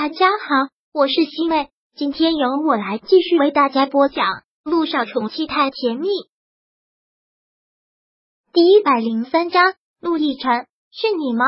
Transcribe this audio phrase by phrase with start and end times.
[0.00, 4.26] 大家好，我是西妹，今天由我来继续为大家播讲
[4.62, 6.06] 《路上宠妻太甜蜜》
[8.52, 9.74] 第一百零三章。
[10.00, 11.44] 陆亦辰，是你吗？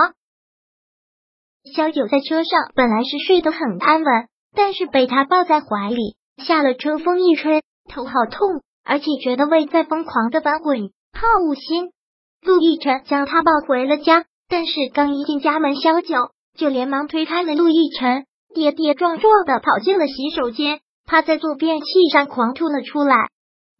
[1.76, 11.93] 萧九在车上本来是睡得很安稳，但是被他抱在怀里，下了车风一吹，头好痛，而且觉得胃在疯狂的翻滚，好恶心。
[12.43, 18.27] 陆亦辰将他抱回了家，但是刚一进家门，萧九就连忙推开了陆亦辰。
[18.55, 23.17] 跌跌撞撞的跑进了洗手间，趴在坐便器上狂吐了出来。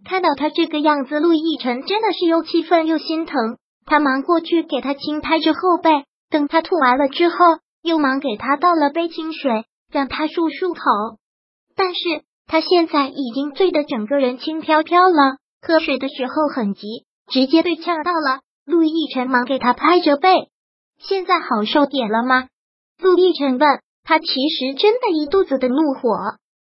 [0.05, 3.59] 看到他这个样子，陆亦辰真的是又气愤又心疼。
[3.85, 7.37] 他忙过去给他轻拍着后背，等他吐完了之后，
[7.83, 11.19] 又忙给他倒了杯清水，让他漱漱口。
[11.77, 12.01] 但是
[12.47, 18.41] 他现在已经醉得整个人轻飘飘了，喝水的时候很急，直接被呛到了。
[18.65, 20.49] 陆亦辰忙给他拍着背，
[20.99, 22.47] 现在好受点了吗？
[23.03, 23.81] 陆亦辰问。
[24.11, 26.11] 他其实真的一肚子的怒火，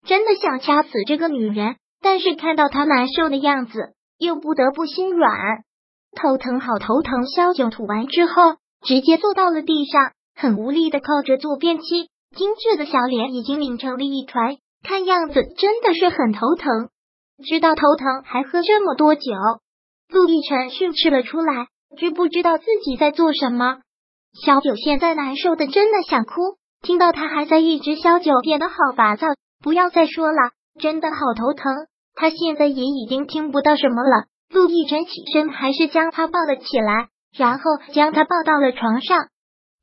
[0.07, 5.33] 真的想掐死这个女人，但是看到她难受的样子，又不得不心软。
[6.15, 7.27] 头疼，好头疼！
[7.27, 8.55] 萧九吐完之后，
[8.87, 16.91] 直接坐到了地上，很无力的靠着坐便器，精致的小脸已经拧成了一团，看样子真的是很头疼。
[17.45, 19.23] 知道头疼还喝这么多酒，
[20.09, 21.67] 陆亦辰训斥了出来，
[21.99, 23.79] 知不知道自己在做什么？
[24.41, 26.60] 小九现在难受的真的想哭。
[26.83, 29.29] 听到他还在一直消酒，变得好烦躁。
[29.63, 31.87] 不要再说了，真的好头疼。
[32.15, 34.27] 他现在也已经听不到什么了。
[34.49, 39.29] 陆亦辰起身，还是将他抱了起来，然后将他抱到了床上。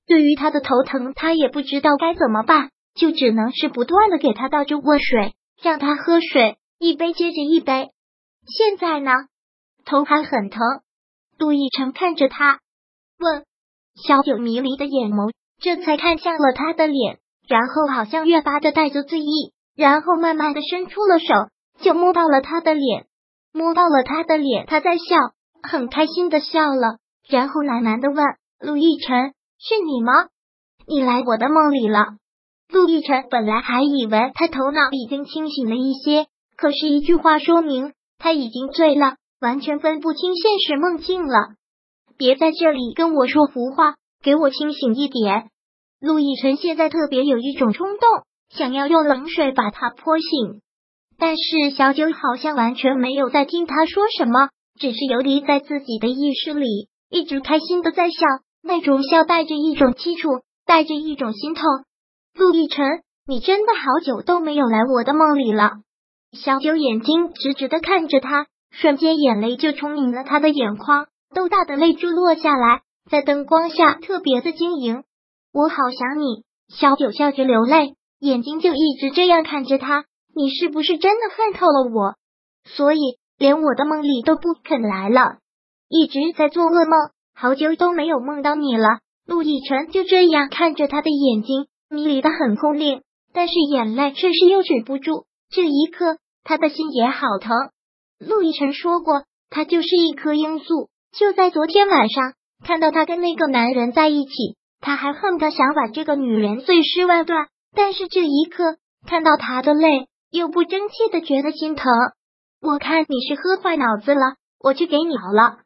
[0.08, 7.89] 对于他的头疼，他也不知道该怎么办，就只能是不断的给他倒着温水，让他喝水，一杯接着一杯。
[8.48, 9.11] 现在呢，
[9.86, 10.61] 头还很疼。
[11.38, 12.59] 陆亦辰看着他，
[13.20, 13.45] 问：
[13.95, 15.32] 小九迷离的眼眸。
[15.60, 21.26] 这才看向了他的脸，然后好像越发的带着醉意，然后慢慢的伸出了手，
[21.80, 23.08] 就摸到了他的脸，
[23.54, 25.16] 摸到了他的脸，他在笑，
[25.64, 26.98] 很开心的笑了，
[27.28, 28.23] 然后喃喃的问
[28.62, 30.14] ：“陆亦辰，是你吗？
[30.88, 32.06] 你来我的梦里了。”
[32.70, 41.56] 陆亦辰本来还以为他头脑已经清醒了一些，可是，一句话说明他已经醉了，完全分不清现实梦境了。
[42.17, 43.96] 别在这里跟我说胡话。
[44.27, 45.48] 给我清醒一点！
[46.02, 48.10] 陆亦辰现在特别有一种冲动，
[48.49, 50.60] 想要用冷水把他泼醒。
[51.17, 58.17] 但是小九好像完全没有在听他说什么，只是游离在自己的意识里，一直开心的在笑，
[58.61, 61.64] 那种笑带着一种凄楚，带着一种心痛。
[62.37, 62.86] 陆亦辰，
[63.26, 65.71] 你真的好久都没有来我的梦里了。
[66.33, 72.82] 小九眼睛直直的看着他，瞬间眼泪就充盈了他的眼眶，豆大的泪珠落下来。
[73.10, 75.04] 在灯光下特别的晶莹，
[75.54, 76.44] 我好想你。
[76.68, 80.04] 小九笑着流泪，眼睛就一直这样看着他。
[80.36, 82.16] 你是不是真的恨透了我，
[82.66, 83.00] 所以
[83.38, 85.38] 连我的梦里都不肯来了？
[85.88, 89.00] 一直在做噩梦，好久都没有梦到你了。
[89.26, 93.02] 陆亦辰就这样看着他的眼睛，迷离的很空灵，
[93.32, 95.26] 但是眼泪却是又止不住。
[95.50, 97.54] 这一刻，他的心也好疼。
[98.20, 100.90] 陆亦辰说过，他就是一颗罂粟。
[101.17, 102.34] 就在昨天晚上。
[102.64, 107.48] 看到他跟那个男人在一起，他还恨得想把这个女人碎尸万段。
[107.76, 111.86] 但是这一刻看到他的泪，又不争气的觉得心疼。
[112.62, 115.60] 我看你是喝坏脑子了，我去给你熬了。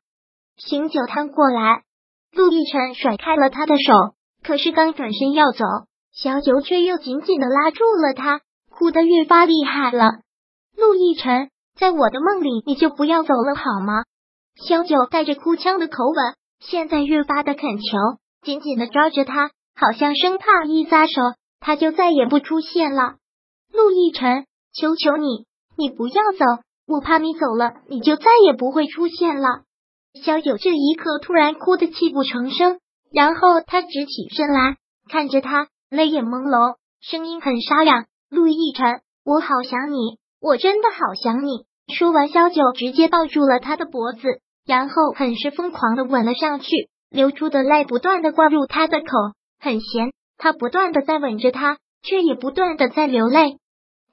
[0.58, 1.84] 醒酒汤过来，
[2.34, 3.94] 陆亦辰甩开了他的手，
[4.44, 5.64] 可是刚转身要走，
[6.12, 10.20] 小九却又紧紧的拉住了他，哭得越发厉害了。
[10.76, 14.04] 陆亦辰，在我的梦里，你就不要走了好吗？
[14.68, 16.36] 小九带着哭腔的口吻。
[16.62, 17.98] 现在越发的恳求，
[18.44, 21.14] 紧紧的抓着他，好像生怕一撒手，
[21.60, 23.16] 他就再也不出现了。
[23.74, 25.46] 陆亦辰，求求你，
[25.76, 26.46] 你不要走，
[26.88, 29.64] 我怕你走了，你就再也不会出现了。
[30.24, 32.80] 小九这一刻突然哭得泣不成声，
[33.12, 34.78] 然后他直起身来，
[35.10, 44.20] 看着他，泪眼朦胧，声音很沙哑：“陆亦辰，我好想你，我真的好想你。”说完，萧九直接抱住了他的脖子。
[44.66, 49.08] 然后很是疯狂的吻了上去，流出的泪不断的灌入他的口，
[49.60, 50.12] 很咸。
[50.38, 53.58] 他不断的在吻着他，却也不断的在流泪。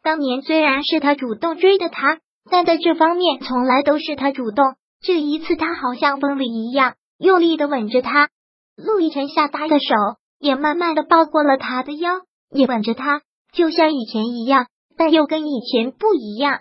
[0.03, 2.19] 当年虽然是他主动追的他，
[2.50, 4.75] 但在这方面从来都是他主动。
[5.00, 8.29] 这一次他好像疯了一样，用力的吻着他。
[8.77, 9.95] 陆亦辰下搭的手
[10.39, 13.23] 也慢慢的抱过了他的腰，也吻着他，
[13.53, 14.67] 就像以前一样，
[14.97, 16.61] 但又跟以前不一样。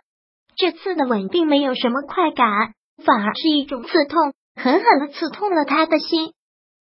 [0.56, 2.74] 这次的吻并没有什么快感。
[3.03, 6.33] 反而是一种刺痛，狠狠的刺痛了他的心。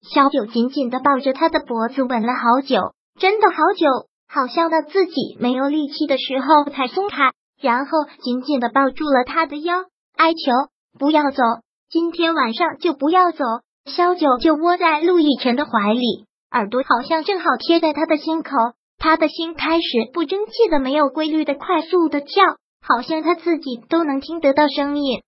[0.03, 3.87] 小九紧紧的抱着他的脖子吻了好久，真的好久。
[4.29, 7.31] 好像到自己没有力气的时候才松开，
[7.61, 7.91] 然后
[8.23, 9.85] 紧紧的抱住了他的腰，
[10.17, 10.51] 哀求
[10.99, 11.43] 不要走，
[11.89, 13.45] 今天晚上就不要走。
[13.85, 18.51] 萧九就窝在陆亦辰的怀里，耳朵好像正好贴在他的心口，
[18.99, 22.45] 他的心开始不争气的、没有规律的、快速的跳，
[22.83, 25.23] 好像他自己都能听得到声音。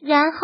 [0.00, 0.38] 然后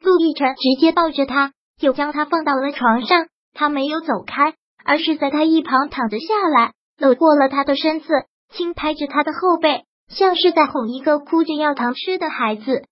[0.00, 4.54] 陆亦辰直接抱着他，又将他放到了床上，他没有走开，
[4.84, 6.72] 而是在他一旁躺着下来。
[6.98, 8.08] 搂过了他的身子，
[8.50, 12.86] 轻拍着他的后背，像是在哄一个哭着要糖吃的孩子。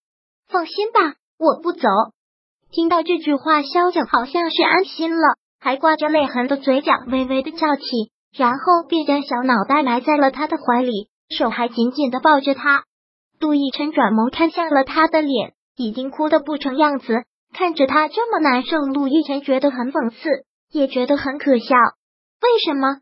[0.48, 1.88] 放心吧，我不走。
[2.70, 7.82] 听到这句话，萧九好像是安心了，还挂着泪痕的嘴角微微的翘起，
[8.36, 12.84] 然后便将小脑袋埋在了他的怀里，手还紧紧的抱着他。
[13.40, 20.16] 杜奕晨转眸看向了他的脸，已经哭得不成样子，看着他这么难受，陆亦辰觉得很讽刺，
[20.72, 21.76] 也觉得很可笑。
[22.42, 23.00] 为什么？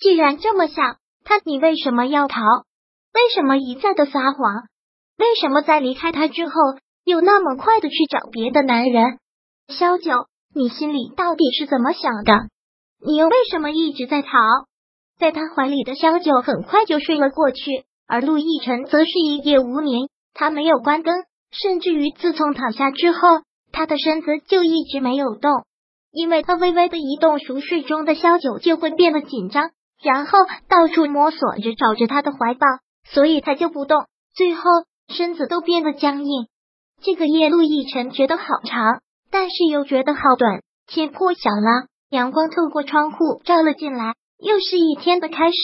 [0.00, 2.40] 既然这么想，他你为什么要逃？
[3.14, 4.64] 为什么一再的撒谎？
[5.18, 6.52] 为什么在离开他之后
[7.04, 9.18] 又那么快的去找别的男人？
[9.68, 12.48] 萧九，你心里到底是怎么想的？
[13.04, 14.28] 你又为什么一直在逃？
[15.18, 20.08] 在他怀里的萧九很快就睡了过去，而陆亦辰则是一夜无眠。
[20.34, 21.14] 他没有关灯，
[21.50, 23.18] 甚至于自从躺下之后，
[23.72, 25.64] 他的身子就一直没有动，
[26.12, 29.70] 因为他微微的移动，熟睡中的萧九就会变得紧张。
[30.02, 30.38] 然后
[30.68, 32.66] 到处摸索着找着他的怀抱，
[33.08, 34.04] 所以他就不动，
[34.34, 34.62] 最后
[35.08, 36.48] 身子都变得僵硬。
[37.02, 39.00] 这个夜，陆亦辰觉得好长，
[39.30, 40.60] 但是又觉得好短。
[40.86, 45.56] 天破晓了，阳光透过窗户照了进来，又是一天的开始。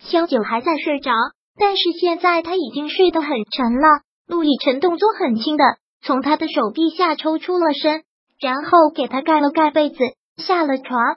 [0.00, 1.12] 萧九还在睡着，
[1.56, 4.02] 但是现在他已经睡得很沉了。
[4.26, 5.64] 陆亦辰动作很轻的
[6.02, 8.02] 从他的手臂下抽出了身，
[8.40, 9.98] 然后给他盖了盖被子，
[10.36, 11.16] 下了床。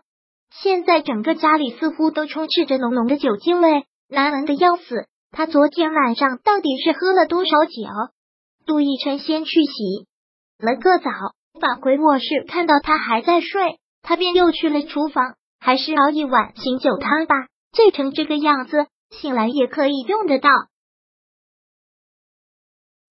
[0.61, 5.07] 现在整个家里似乎都充斥着浓浓的酒精味，难闻的要死。
[5.31, 8.13] 他昨天晚上到底是喝了多少酒？
[8.65, 10.07] 杜奕晨先去洗
[10.59, 11.11] 了个澡，
[11.59, 17.35] 返回卧室，看到他还在睡，他便又去了厨房，还是熬一碗醒酒汤吧，
[17.71, 20.49] 醉成这个样子，醒来也可以用得到。